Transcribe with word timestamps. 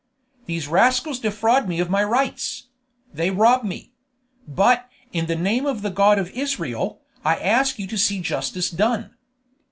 These 0.47 0.67
rascals 0.67 1.19
defraud 1.19 1.69
me 1.69 1.79
of 1.79 1.87
my 1.91 2.03
rights; 2.03 2.69
they 3.13 3.29
rob 3.29 3.63
me; 3.63 3.93
but, 4.47 4.89
in 5.13 5.27
the 5.27 5.35
name 5.35 5.67
of 5.67 5.83
the 5.83 5.91
God 5.91 6.17
of 6.17 6.31
Israel, 6.31 7.01
I 7.23 7.35
ask 7.37 7.77
you 7.77 7.85
to 7.85 7.99
see 7.99 8.19
justice 8.19 8.71
done!" 8.71 9.13